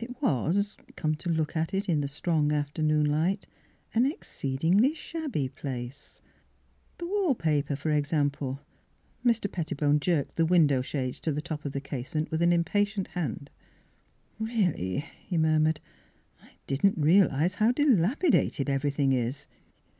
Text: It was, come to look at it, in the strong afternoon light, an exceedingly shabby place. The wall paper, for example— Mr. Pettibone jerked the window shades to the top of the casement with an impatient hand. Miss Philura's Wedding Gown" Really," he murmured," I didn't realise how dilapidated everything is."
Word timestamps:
It 0.00 0.20
was, 0.20 0.76
come 0.96 1.14
to 1.14 1.28
look 1.30 1.54
at 1.54 1.72
it, 1.72 1.88
in 1.88 2.00
the 2.00 2.08
strong 2.08 2.50
afternoon 2.50 3.04
light, 3.06 3.46
an 3.94 4.06
exceedingly 4.06 4.92
shabby 4.92 5.48
place. 5.48 6.20
The 6.98 7.06
wall 7.06 7.36
paper, 7.36 7.76
for 7.76 7.92
example— 7.92 8.60
Mr. 9.24 9.48
Pettibone 9.48 10.00
jerked 10.00 10.34
the 10.34 10.44
window 10.44 10.82
shades 10.82 11.20
to 11.20 11.30
the 11.30 11.40
top 11.40 11.64
of 11.64 11.70
the 11.70 11.80
casement 11.80 12.28
with 12.32 12.42
an 12.42 12.52
impatient 12.52 13.06
hand. 13.06 13.50
Miss 14.40 14.50
Philura's 14.50 14.66
Wedding 14.66 14.72
Gown" 14.72 14.82
Really," 14.82 14.98
he 15.28 15.38
murmured," 15.38 15.80
I 16.42 16.48
didn't 16.66 16.98
realise 16.98 17.54
how 17.54 17.70
dilapidated 17.70 18.68
everything 18.68 19.12
is." 19.12 19.46